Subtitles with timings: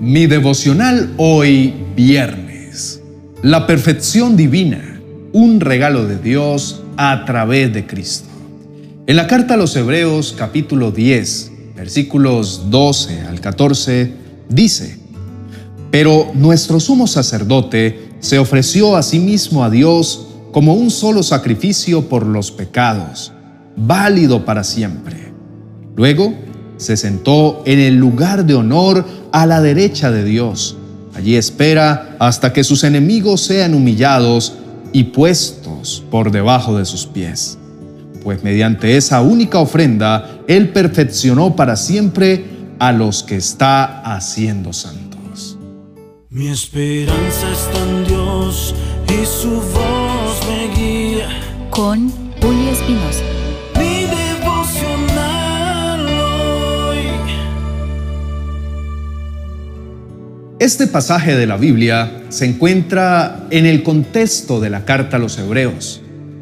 [0.00, 3.00] Mi devocional hoy viernes.
[3.42, 5.00] La perfección divina,
[5.32, 8.28] un regalo de Dios a través de Cristo.
[9.06, 14.12] En la carta a los Hebreos capítulo 10, versículos 12 al 14,
[14.50, 14.98] dice,
[15.90, 22.06] Pero nuestro sumo sacerdote se ofreció a sí mismo a Dios como un solo sacrificio
[22.10, 23.32] por los pecados,
[23.76, 25.32] válido para siempre.
[25.96, 26.34] Luego,
[26.76, 30.76] se sentó en el lugar de honor a la derecha de Dios.
[31.14, 34.54] Allí espera hasta que sus enemigos sean humillados
[34.92, 37.58] y puestos por debajo de sus pies.
[38.22, 42.44] Pues mediante esa única ofrenda, Él perfeccionó para siempre
[42.78, 45.58] a los que está haciendo santos.
[46.28, 48.74] Mi esperanza está en Dios
[49.08, 51.28] y su voz me guía.
[51.70, 53.35] Con Julio Espinosa.
[60.58, 65.36] Este pasaje de la Biblia se encuentra en el contexto de la carta a los
[65.36, 66.00] hebreos,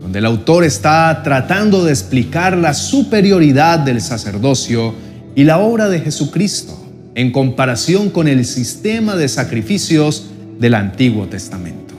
[0.00, 4.94] donde el autor está tratando de explicar la superioridad del sacerdocio
[5.34, 6.80] y la obra de Jesucristo
[7.16, 10.26] en comparación con el sistema de sacrificios
[10.60, 11.96] del Antiguo Testamento.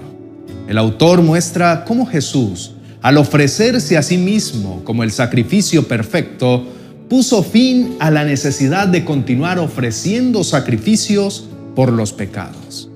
[0.70, 6.66] El autor muestra cómo Jesús, al ofrecerse a sí mismo como el sacrificio perfecto,
[7.10, 12.90] puso fin a la necesidad de continuar ofreciendo sacrificios por los pecados.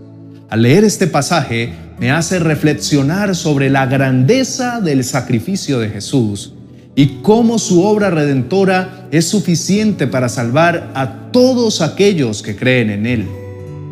[0.49, 6.53] Al leer este pasaje me hace reflexionar sobre la grandeza del sacrificio de Jesús
[6.95, 13.05] y cómo su obra redentora es suficiente para salvar a todos aquellos que creen en
[13.05, 13.27] Él.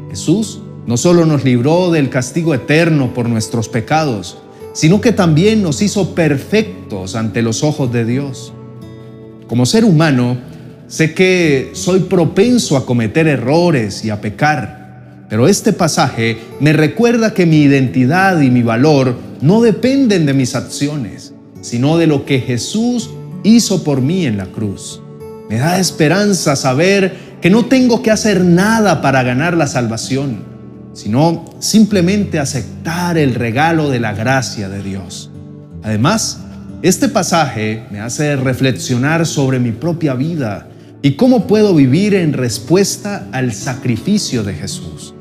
[0.09, 4.39] Jesús no solo nos libró del castigo eterno por nuestros pecados,
[4.73, 8.53] sino que también nos hizo perfectos ante los ojos de Dios.
[9.45, 10.35] Como ser humano,
[10.87, 14.78] sé que soy propenso a cometer errores y a pecar,
[15.30, 20.55] pero este pasaje me recuerda que mi identidad y mi valor no dependen de mis
[20.55, 23.11] acciones, sino de lo que Jesús
[23.43, 25.02] hizo por mí en la cruz.
[25.48, 30.43] Me da esperanza saber que no tengo que hacer nada para ganar la salvación,
[30.93, 35.30] sino simplemente aceptar el regalo de la gracia de Dios.
[35.83, 36.39] Además,
[36.82, 40.67] este pasaje me hace reflexionar sobre mi propia vida
[41.02, 45.14] y cómo puedo vivir en respuesta al sacrificio de Jesús.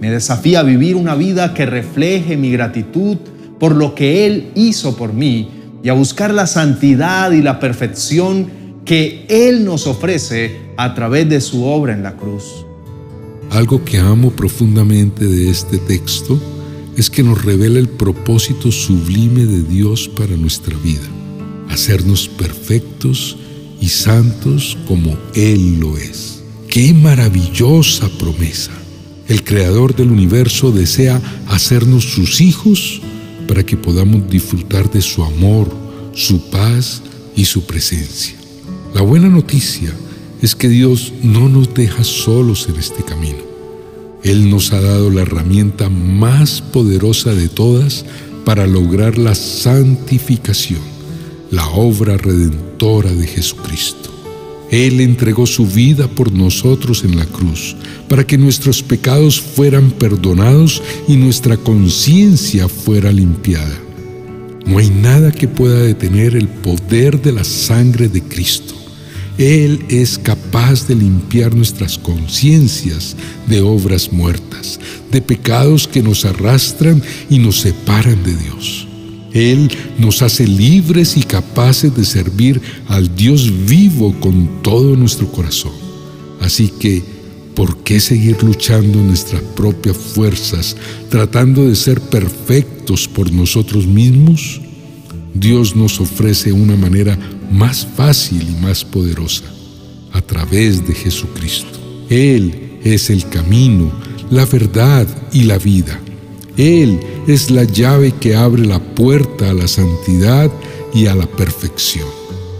[0.00, 3.18] Me desafía a vivir una vida que refleje mi gratitud
[3.58, 5.50] por lo que Él hizo por mí
[5.82, 8.48] y a buscar la santidad y la perfección
[8.84, 12.64] que Él nos ofrece a través de su obra en la cruz.
[13.50, 16.40] Algo que amo profundamente de este texto
[16.96, 21.08] es que nos revela el propósito sublime de Dios para nuestra vida,
[21.68, 23.36] hacernos perfectos
[23.80, 26.42] y santos como Él lo es.
[26.68, 28.79] ¡Qué maravillosa promesa!
[29.30, 33.00] El Creador del universo desea hacernos sus hijos
[33.46, 35.68] para que podamos disfrutar de su amor,
[36.14, 37.00] su paz
[37.36, 38.34] y su presencia.
[38.92, 39.92] La buena noticia
[40.42, 43.38] es que Dios no nos deja solos en este camino.
[44.24, 48.04] Él nos ha dado la herramienta más poderosa de todas
[48.44, 50.82] para lograr la santificación,
[51.52, 54.10] la obra redentora de Jesucristo.
[54.70, 57.76] Él entregó su vida por nosotros en la cruz,
[58.08, 63.78] para que nuestros pecados fueran perdonados y nuestra conciencia fuera limpiada.
[64.66, 68.74] No hay nada que pueda detener el poder de la sangre de Cristo.
[69.38, 73.16] Él es capaz de limpiar nuestras conciencias
[73.48, 74.78] de obras muertas,
[75.10, 78.89] de pecados que nos arrastran y nos separan de Dios.
[79.32, 85.72] Él nos hace libres y capaces de servir al Dios vivo con todo nuestro corazón.
[86.40, 87.02] Así que,
[87.54, 90.76] ¿por qué seguir luchando nuestras propias fuerzas,
[91.08, 94.60] tratando de ser perfectos por nosotros mismos?
[95.34, 97.18] Dios nos ofrece una manera
[97.52, 99.44] más fácil y más poderosa,
[100.12, 101.78] a través de Jesucristo.
[102.08, 103.92] Él es el camino,
[104.30, 106.00] la verdad y la vida.
[106.56, 110.50] Él es la llave que abre la puerta a la santidad
[110.92, 112.08] y a la perfección.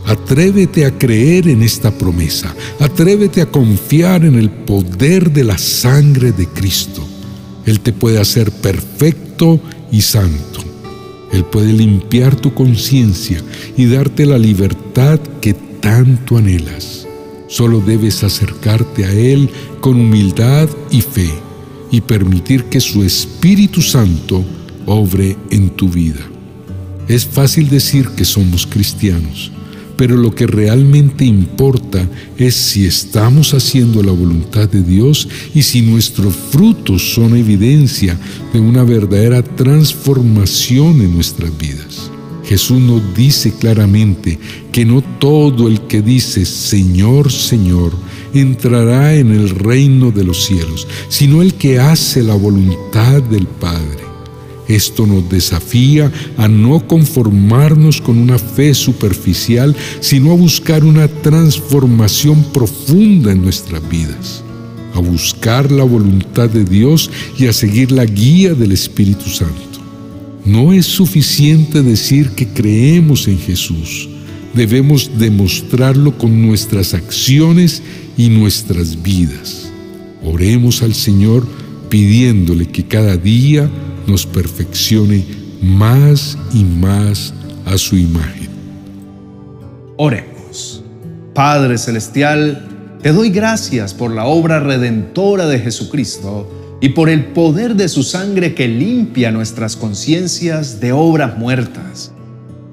[0.07, 2.55] Atrévete a creer en esta promesa.
[2.81, 7.07] Atrévete a confiar en el poder de la sangre de Cristo.
[7.67, 9.61] Él te puede hacer perfecto
[9.93, 10.61] y santo.
[11.33, 13.41] Él puede limpiar tu conciencia
[13.77, 17.07] y darte la libertad que tanto anhelas.
[17.47, 19.51] Solo debes acercarte a Él
[19.81, 21.31] con humildad y fe
[21.91, 24.45] y permitir que su Espíritu Santo
[24.87, 26.21] obre en tu vida.
[27.09, 29.51] Es fácil decir que somos cristianos,
[29.97, 32.09] pero lo que realmente importa
[32.39, 38.19] es si estamos haciendo la voluntad de Dios y si nuestros frutos son evidencia
[38.53, 42.11] de una verdadera transformación en nuestras vidas.
[42.45, 44.39] Jesús nos dice claramente
[44.73, 47.93] que no todo el que dice Señor, Señor,
[48.35, 54.11] entrará en el reino de los cielos, sino el que hace la voluntad del Padre.
[54.69, 62.45] Esto nos desafía a no conformarnos con una fe superficial, sino a buscar una transformación
[62.53, 64.45] profunda en nuestras vidas,
[64.95, 69.81] a buscar la voluntad de Dios y a seguir la guía del Espíritu Santo.
[70.45, 74.09] No es suficiente decir que creemos en Jesús,
[74.55, 77.83] debemos demostrarlo con nuestras acciones
[78.17, 79.71] y nuestras vidas.
[80.23, 81.47] Oremos al Señor
[81.89, 83.69] pidiéndole que cada día
[84.07, 85.25] nos perfeccione
[85.63, 88.49] más y más a su imagen.
[89.97, 90.83] Oremos.
[91.35, 92.67] Padre Celestial,
[93.03, 98.03] te doy gracias por la obra redentora de Jesucristo y por el poder de su
[98.03, 102.13] sangre que limpia nuestras conciencias de obras muertas.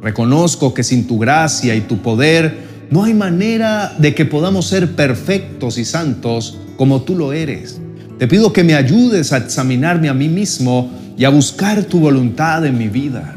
[0.01, 4.95] Reconozco que sin tu gracia y tu poder no hay manera de que podamos ser
[4.95, 7.81] perfectos y santos como tú lo eres.
[8.17, 12.65] Te pido que me ayudes a examinarme a mí mismo y a buscar tu voluntad
[12.65, 13.35] en mi vida.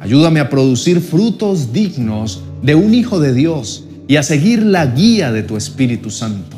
[0.00, 5.30] Ayúdame a producir frutos dignos de un Hijo de Dios y a seguir la guía
[5.32, 6.56] de tu Espíritu Santo.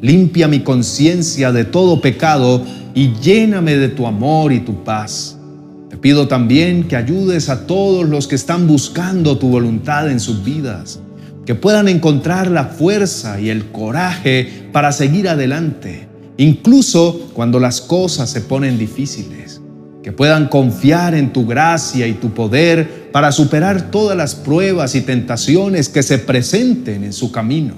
[0.00, 2.62] Limpia mi conciencia de todo pecado
[2.94, 5.33] y lléname de tu amor y tu paz.
[6.04, 11.00] Pido también que ayudes a todos los que están buscando tu voluntad en sus vidas,
[11.46, 16.06] que puedan encontrar la fuerza y el coraje para seguir adelante,
[16.36, 19.62] incluso cuando las cosas se ponen difíciles
[20.02, 25.00] que puedan confiar en tu gracia y tu poder para superar todas las pruebas y
[25.00, 27.76] tentaciones que se presenten en su camino.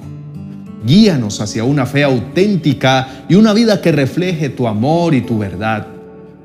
[0.85, 5.96] Guíanos hacia una fe auténtica y una vida que refleje tu amor y tu verdad.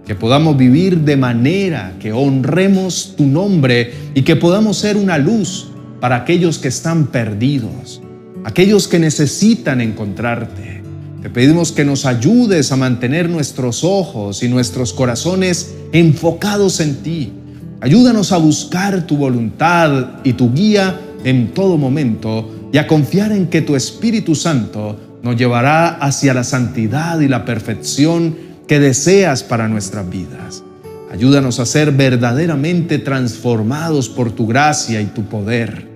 [0.05, 5.67] Que podamos vivir de manera que honremos tu nombre y que podamos ser una luz
[5.99, 8.01] para aquellos que están perdidos,
[8.43, 10.81] aquellos que necesitan encontrarte.
[11.21, 17.31] Te pedimos que nos ayudes a mantener nuestros ojos y nuestros corazones enfocados en ti.
[17.79, 23.47] Ayúdanos a buscar tu voluntad y tu guía en todo momento y a confiar en
[23.47, 28.35] que tu Espíritu Santo nos llevará hacia la santidad y la perfección
[28.71, 30.63] que deseas para nuestras vidas.
[31.11, 35.89] Ayúdanos a ser verdaderamente transformados por tu gracia y tu poder.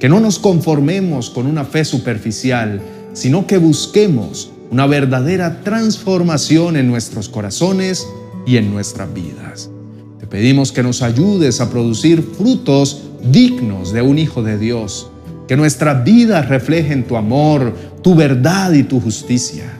[0.00, 2.80] Que no nos conformemos con una fe superficial,
[3.12, 8.04] sino que busquemos una verdadera transformación en nuestros corazones
[8.44, 9.70] y en nuestras vidas.
[10.18, 13.00] Te pedimos que nos ayudes a producir frutos
[13.30, 15.08] dignos de un Hijo de Dios,
[15.46, 17.72] que nuestras vidas reflejen tu amor,
[18.02, 19.77] tu verdad y tu justicia.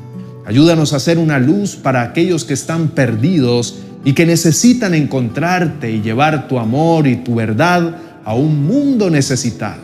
[0.48, 6.00] Ayúdanos a ser una luz para aquellos que están perdidos y que necesitan encontrarte y
[6.00, 9.82] llevar tu amor y tu verdad a un mundo necesitado.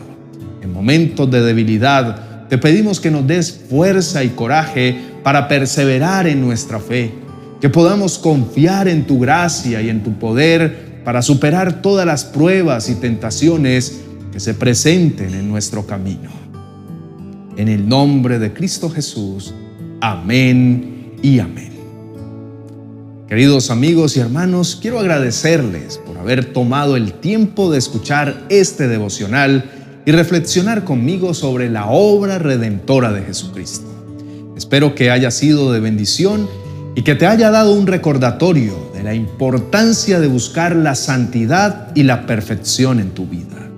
[0.63, 6.41] En momentos de debilidad, te pedimos que nos des fuerza y coraje para perseverar en
[6.41, 7.13] nuestra fe,
[7.61, 12.89] que podamos confiar en tu gracia y en tu poder para superar todas las pruebas
[12.89, 14.01] y tentaciones
[14.33, 16.31] que se presenten en nuestro camino.
[17.59, 19.53] En el nombre de Cristo Jesús,
[20.05, 21.73] amén y amén.
[23.27, 29.65] Queridos amigos y hermanos, quiero agradecerles por haber tomado el tiempo de escuchar este devocional
[30.05, 33.87] y reflexionar conmigo sobre la obra redentora de Jesucristo.
[34.59, 36.51] Espero que haya sido de bendición
[36.95, 42.03] y que te haya dado un recordatorio de la importancia de buscar la santidad y
[42.03, 43.71] la perfección en tu vida.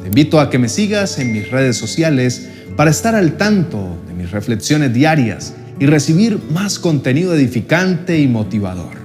[0.00, 4.14] Te invito a que me sigas en mis redes sociales para estar al tanto de
[4.14, 8.96] mis reflexiones diarias y recibir más contenido edificante y motivador.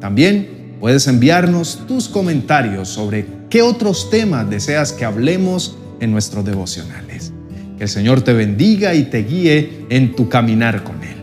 [0.00, 7.32] También puedes enviarnos tus comentarios sobre qué otros temas deseas que hablemos en nuestros devocionales.
[7.76, 11.16] Que el Señor te bendiga y te guíe en tu caminar con Él.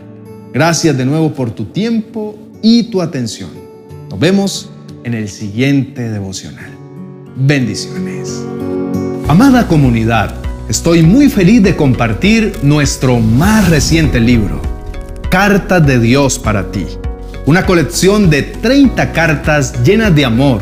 [0.52, 3.50] Gracias de nuevo por tu tiempo y tu atención.
[4.10, 4.70] Nos vemos
[5.04, 6.70] en el siguiente devocional.
[7.36, 8.42] Bendiciones.
[9.28, 10.34] Amada comunidad,
[10.68, 14.60] estoy muy feliz de compartir nuestro más reciente libro,
[15.32, 16.86] Cartas de Dios para ti.
[17.46, 20.60] Una colección de 30 cartas llenas de amor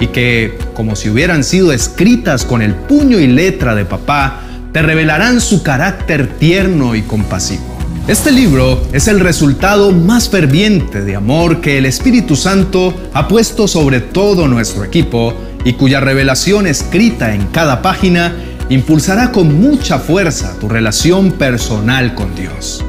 [0.00, 4.40] y que, como si hubieran sido escritas con el puño y letra de papá,
[4.72, 7.76] te revelarán su carácter tierno y compasivo.
[8.06, 13.68] Este libro es el resultado más ferviente de amor que el Espíritu Santo ha puesto
[13.68, 15.34] sobre todo nuestro equipo
[15.66, 18.34] y cuya revelación escrita en cada página
[18.70, 22.82] impulsará con mucha fuerza tu relación personal con Dios.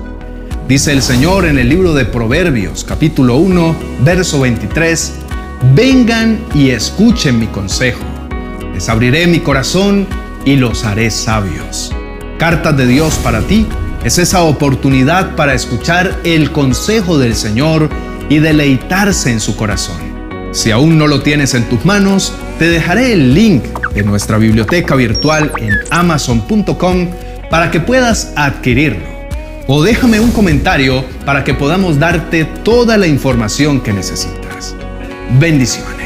[0.70, 5.14] Dice el Señor en el libro de Proverbios capítulo 1, verso 23,
[5.74, 8.04] Vengan y escuchen mi consejo.
[8.76, 10.06] Les abriré mi corazón
[10.46, 11.92] y los haré sabios.
[12.38, 13.66] Cartas de Dios para ti
[14.04, 17.90] es esa oportunidad para escuchar el consejo del Señor
[18.30, 19.98] y deleitarse en su corazón.
[20.52, 23.64] Si aún no lo tienes en tus manos, te dejaré el link
[23.96, 27.08] de nuestra biblioteca virtual en amazon.com
[27.50, 29.19] para que puedas adquirirlo.
[29.72, 34.76] O déjame un comentario para que podamos darte toda la información que necesitas.
[35.40, 35.99] Bendiciones.